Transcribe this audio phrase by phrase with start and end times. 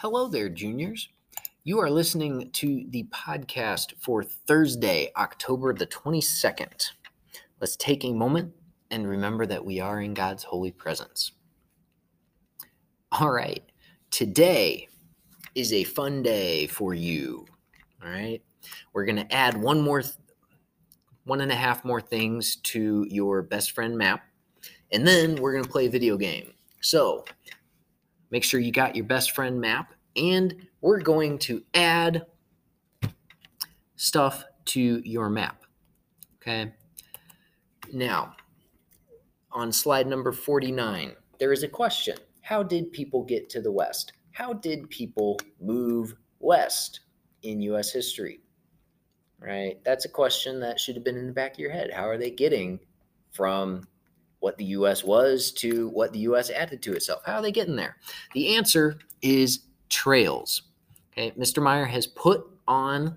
[0.00, 1.10] Hello there, juniors.
[1.62, 6.86] You are listening to the podcast for Thursday, October the 22nd.
[7.60, 8.54] Let's take a moment
[8.90, 11.32] and remember that we are in God's holy presence.
[13.12, 13.62] All right,
[14.10, 14.88] today
[15.54, 17.44] is a fun day for you.
[18.02, 18.40] All right,
[18.94, 20.14] we're going to add one more, th-
[21.24, 24.22] one and a half more things to your best friend map,
[24.92, 26.54] and then we're going to play a video game.
[26.80, 27.26] So,
[28.30, 32.26] Make sure you got your best friend map, and we're going to add
[33.96, 35.64] stuff to your map.
[36.36, 36.72] Okay.
[37.92, 38.34] Now,
[39.52, 44.12] on slide number 49, there is a question How did people get to the West?
[44.32, 47.00] How did people move west
[47.42, 48.40] in US history?
[49.38, 49.82] Right?
[49.84, 51.90] That's a question that should have been in the back of your head.
[51.92, 52.78] How are they getting
[53.32, 53.82] from
[54.40, 57.22] what the US was to what the US added to itself.
[57.24, 57.96] How are they getting there?
[58.34, 60.62] The answer is trails.
[61.12, 61.62] Okay, Mr.
[61.62, 63.16] Meyer has put on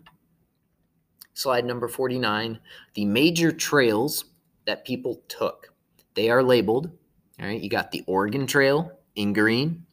[1.34, 2.60] slide number 49
[2.94, 4.26] the major trails
[4.66, 5.74] that people took.
[6.16, 6.92] They are labeled.
[7.40, 9.86] All right, you got the Oregon Trail in green,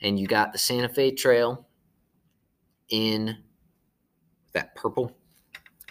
[0.00, 1.66] and you got the Santa Fe Trail
[2.88, 3.36] in
[4.52, 5.16] that purple.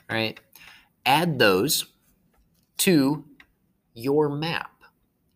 [0.10, 0.40] All right,
[1.06, 1.88] add those
[2.78, 3.26] to
[3.94, 4.72] your map.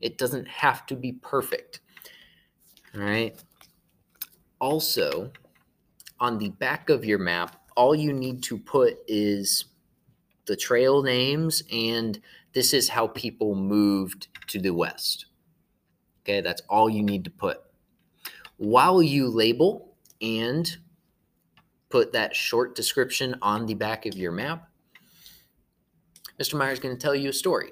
[0.01, 1.79] It doesn't have to be perfect.
[2.95, 3.35] All right.
[4.59, 5.31] Also,
[6.19, 9.65] on the back of your map, all you need to put is
[10.45, 12.19] the trail names, and
[12.53, 15.27] this is how people moved to the west.
[16.23, 17.61] Okay, that's all you need to put.
[18.57, 20.77] While you label and
[21.89, 24.69] put that short description on the back of your map,
[26.39, 26.57] Mr.
[26.57, 27.71] Meyer is going to tell you a story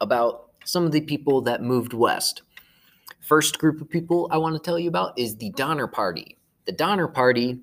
[0.00, 2.42] about some of the people that moved west.
[3.20, 6.36] First group of people I want to tell you about is the Donner Party.
[6.66, 7.60] The Donner Party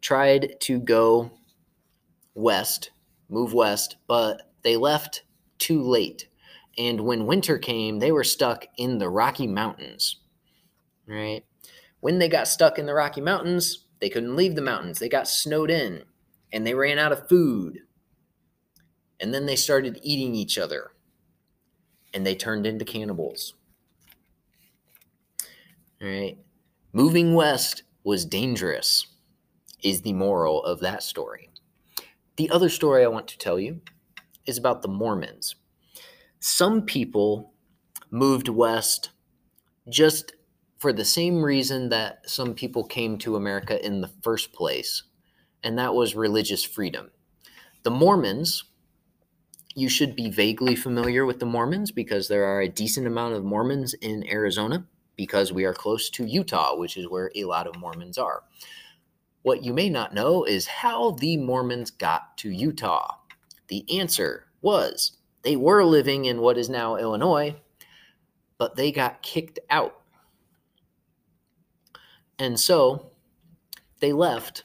[0.00, 1.32] tried to go
[2.34, 2.90] west,
[3.28, 5.24] move west, but they left
[5.58, 6.28] too late.
[6.78, 10.20] And when winter came, they were stuck in the Rocky Mountains.
[11.06, 11.44] Right?
[12.00, 14.98] When they got stuck in the Rocky Mountains, they couldn't leave the mountains.
[14.98, 16.04] They got snowed in
[16.52, 17.80] and they ran out of food.
[19.18, 20.93] And then they started eating each other
[22.14, 23.54] and they turned into cannibals.
[26.00, 26.38] All right.
[26.92, 29.08] Moving west was dangerous,
[29.82, 31.50] is the moral of that story.
[32.36, 33.80] The other story I want to tell you
[34.46, 35.56] is about the Mormons.
[36.38, 37.52] Some people
[38.10, 39.10] moved west
[39.88, 40.34] just
[40.78, 45.02] for the same reason that some people came to America in the first place,
[45.62, 47.10] and that was religious freedom.
[47.82, 48.64] The Mormons
[49.74, 53.44] you should be vaguely familiar with the Mormons because there are a decent amount of
[53.44, 54.86] Mormons in Arizona
[55.16, 58.44] because we are close to Utah, which is where a lot of Mormons are.
[59.42, 63.16] What you may not know is how the Mormons got to Utah.
[63.68, 67.56] The answer was they were living in what is now Illinois,
[68.58, 70.00] but they got kicked out.
[72.38, 73.10] And so
[74.00, 74.64] they left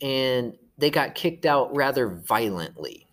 [0.00, 3.04] and they got kicked out rather violently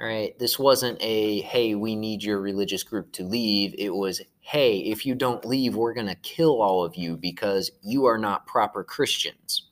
[0.00, 0.36] all right.
[0.38, 3.74] This wasn't a, hey, we need your religious group to leave.
[3.78, 7.70] It was, hey, if you don't leave, we're going to kill all of you because
[7.82, 9.70] you are not proper Christians.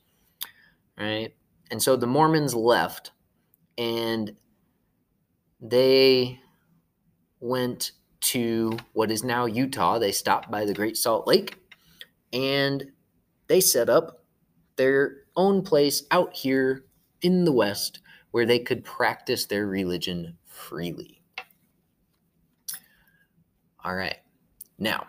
[0.97, 1.35] Right.
[1.71, 3.11] And so the Mormons left
[3.77, 4.37] and
[5.61, 6.39] they
[7.41, 9.99] went to what is now Utah.
[9.99, 11.57] They stopped by the Great Salt Lake
[12.33, 12.85] and
[13.49, 14.25] they set up
[14.77, 16.85] their own place out here
[17.23, 18.02] in the West
[18.33, 21.23] where they could practice their religion freely.
[23.85, 24.19] All right.
[24.79, 25.07] Now,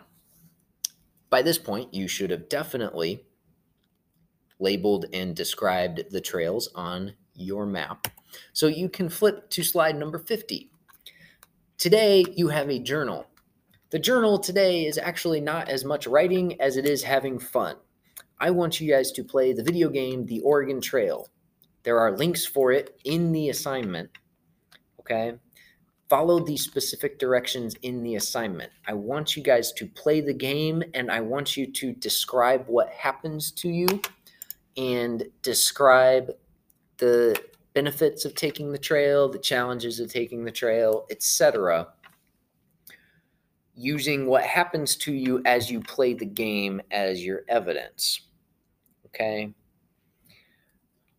[1.30, 3.24] by this point, you should have definitely
[4.60, 8.08] labeled and described the trails on your map.
[8.52, 10.70] So you can flip to slide number 50.
[11.78, 13.26] Today, you have a journal.
[13.90, 17.76] The journal today is actually not as much writing as it is having fun.
[18.40, 21.28] I want you guys to play the video game The Oregon Trail.
[21.84, 24.10] There are links for it in the assignment.
[25.00, 25.34] Okay.
[26.08, 28.70] Follow these specific directions in the assignment.
[28.86, 32.88] I want you guys to play the game and I want you to describe what
[32.90, 33.86] happens to you
[34.76, 36.30] and describe
[36.98, 37.40] the
[37.74, 41.88] benefits of taking the trail, the challenges of taking the trail, etc.
[43.74, 48.20] Using what happens to you as you play the game as your evidence.
[49.06, 49.52] Okay.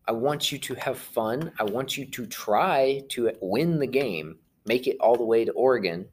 [0.08, 1.52] I want you to have fun.
[1.58, 5.52] I want you to try to win the game, make it all the way to
[5.52, 6.06] Oregon.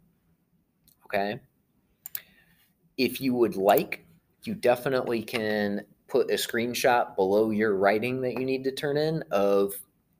[1.06, 1.40] Okay.
[2.98, 4.06] If you would like,
[4.44, 9.24] you definitely can put a screenshot below your writing that you need to turn in
[9.32, 9.74] of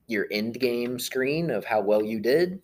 [0.08, 2.62] your end game screen of how well you did.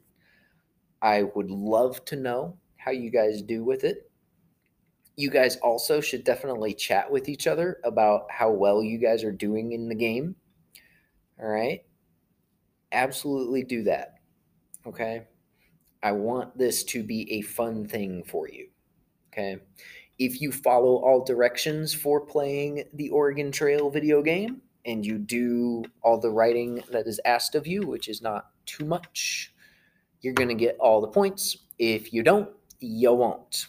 [1.01, 4.09] I would love to know how you guys do with it.
[5.15, 9.31] You guys also should definitely chat with each other about how well you guys are
[9.31, 10.35] doing in the game.
[11.41, 11.83] All right.
[12.91, 14.15] Absolutely do that.
[14.85, 15.27] Okay.
[16.01, 18.69] I want this to be a fun thing for you.
[19.31, 19.57] Okay.
[20.17, 25.83] If you follow all directions for playing the Oregon Trail video game and you do
[26.01, 29.53] all the writing that is asked of you, which is not too much,
[30.21, 31.57] you're going to get all the points.
[31.77, 32.49] If you don't,
[32.79, 33.67] you won't.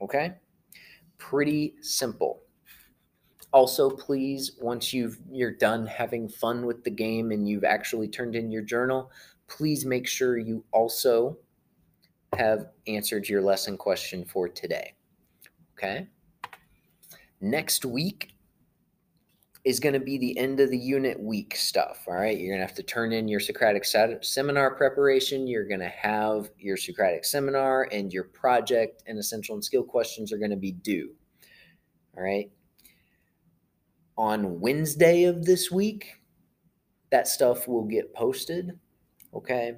[0.00, 0.34] Okay?
[1.18, 2.43] Pretty simple.
[3.54, 8.34] Also, please, once you've you're done having fun with the game and you've actually turned
[8.34, 9.12] in your journal,
[9.46, 11.38] please make sure you also
[12.36, 14.94] have answered your lesson question for today.
[15.78, 16.08] Okay?
[17.40, 18.32] Next week
[19.62, 22.02] is going to be the end of the unit week stuff.
[22.08, 22.36] All right.
[22.36, 23.84] You're going to have to turn in your Socratic
[24.24, 25.46] seminar preparation.
[25.46, 30.32] You're going to have your Socratic seminar, and your project and essential and skill questions
[30.32, 31.14] are going to be due.
[32.16, 32.50] All right.
[34.16, 36.20] On Wednesday of this week,
[37.10, 38.78] that stuff will get posted.
[39.34, 39.74] Okay.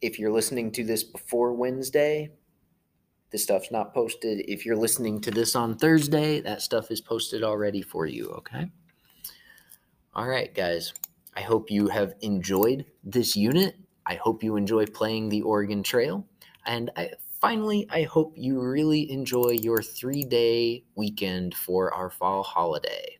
[0.00, 2.30] If you're listening to this before Wednesday,
[3.30, 4.40] this stuff's not posted.
[4.48, 8.30] If you're listening to this on Thursday, that stuff is posted already for you.
[8.30, 8.70] Okay.
[10.14, 10.92] All right, guys.
[11.36, 13.76] I hope you have enjoyed this unit.
[14.06, 16.26] I hope you enjoy playing the Oregon Trail.
[16.66, 17.10] And I,
[17.40, 23.19] finally, I hope you really enjoy your three day weekend for our fall holiday.